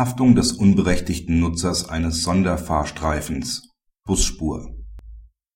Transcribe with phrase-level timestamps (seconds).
[0.00, 3.68] Haftung des unberechtigten Nutzers eines Sonderfahrstreifens
[4.06, 4.74] (Busspur)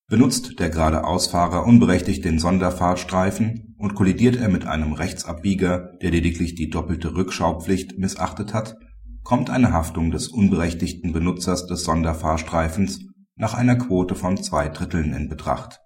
[0.06, 6.68] Benutzt der Geradeausfahrer unberechtigt den Sonderfahrstreifen und kollidiert er mit einem Rechtsabbieger, der lediglich die
[6.68, 8.76] doppelte Rückschaupflicht missachtet hat,
[9.22, 13.00] kommt eine Haftung des unberechtigten Benutzers des Sonderfahrstreifens
[13.36, 15.80] nach einer Quote von zwei Dritteln in Betracht.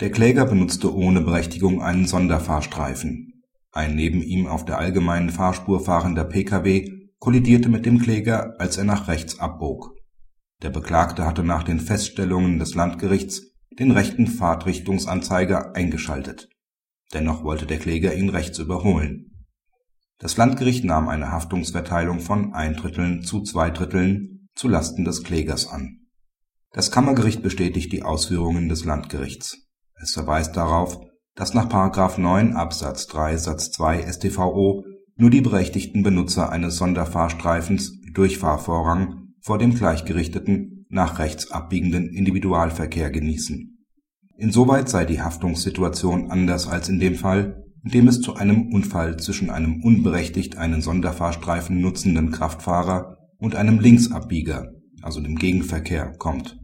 [0.00, 3.44] Der Kläger benutzte ohne Berechtigung einen Sonderfahrstreifen.
[3.70, 8.84] Ein neben ihm auf der allgemeinen Fahrspur fahrender Pkw kollidierte mit dem Kläger, als er
[8.84, 9.96] nach rechts abbog.
[10.62, 16.50] Der Beklagte hatte nach den Feststellungen des Landgerichts den rechten Fahrtrichtungsanzeiger eingeschaltet.
[17.14, 19.46] Dennoch wollte der Kläger ihn rechts überholen.
[20.18, 25.66] Das Landgericht nahm eine Haftungsverteilung von ein Dritteln zu zwei Dritteln zu Lasten des Klägers
[25.66, 26.00] an.
[26.72, 29.56] Das Kammergericht bestätigt die Ausführungen des Landgerichts.
[29.94, 31.00] Es verweist darauf,
[31.34, 31.70] dass nach§
[32.20, 34.84] 9 Absatz 3 Satz 2 StVO
[35.16, 43.78] nur die berechtigten Benutzer eines Sonderfahrstreifens Durchfahrvorrang vor dem gleichgerichteten, nach rechts abbiegenden Individualverkehr genießen.
[44.36, 49.18] Insoweit sei die Haftungssituation anders als in dem Fall, in dem es zu einem Unfall
[49.18, 56.58] zwischen einem unberechtigt einen Sonderfahrstreifen nutzenden Kraftfahrer und einem Linksabbieger, also dem Gegenverkehr, kommt.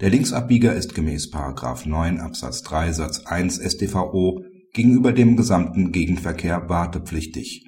[0.00, 1.32] Der Linksabbieger ist gemäß§
[1.88, 4.44] 9 Absatz 3 Satz 1 StVO
[4.78, 7.66] gegenüber dem gesamten Gegenverkehr wartepflichtig.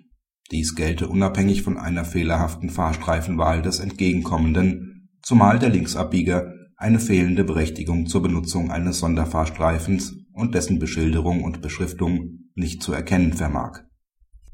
[0.52, 8.06] Dies gelte unabhängig von einer fehlerhaften Fahrstreifenwahl des Entgegenkommenden, zumal der Linksabbieger eine fehlende Berechtigung
[8.06, 13.80] zur Benutzung eines Sonderfahrstreifens und dessen Beschilderung und Beschriftung nicht zu erkennen vermag.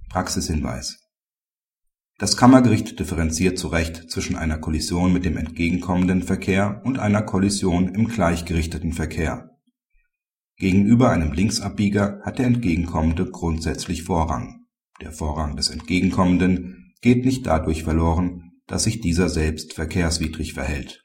[0.08, 0.96] Praxishinweis
[2.16, 7.94] Das Kammergericht differenziert zu Recht zwischen einer Kollision mit dem entgegenkommenden Verkehr und einer Kollision
[7.94, 9.55] im gleichgerichteten Verkehr
[10.58, 14.64] Gegenüber einem Linksabbieger hat der Entgegenkommende grundsätzlich Vorrang.
[15.02, 21.02] Der Vorrang des Entgegenkommenden geht nicht dadurch verloren, dass sich dieser selbst verkehrswidrig verhält.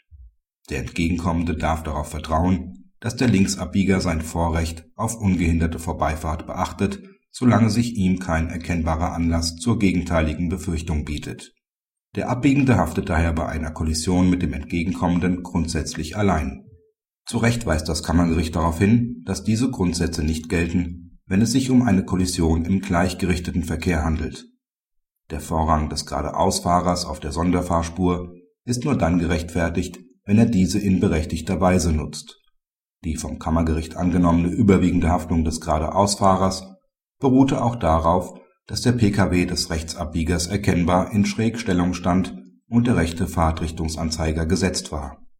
[0.70, 7.70] Der Entgegenkommende darf darauf vertrauen, dass der Linksabbieger sein Vorrecht auf ungehinderte Vorbeifahrt beachtet, solange
[7.70, 11.54] sich ihm kein erkennbarer Anlass zur gegenteiligen Befürchtung bietet.
[12.16, 16.71] Der Abbiegende haftet daher bei einer Kollision mit dem Entgegenkommenden grundsätzlich allein
[17.26, 21.70] zu Recht weist das Kammergericht darauf hin, dass diese Grundsätze nicht gelten, wenn es sich
[21.70, 24.48] um eine Kollision im gleichgerichteten Verkehr handelt.
[25.30, 28.34] Der Vorrang des Geradeausfahrers auf der Sonderfahrspur
[28.66, 32.38] ist nur dann gerechtfertigt, wenn er diese in berechtigter Weise nutzt.
[33.04, 36.66] Die vom Kammergericht angenommene überwiegende Haftung des Geradeausfahrers
[37.20, 38.34] beruhte auch darauf,
[38.68, 42.36] dass der Pkw des Rechtsabbiegers erkennbar in Schrägstellung stand
[42.68, 45.22] und der rechte Fahrtrichtungsanzeiger gesetzt war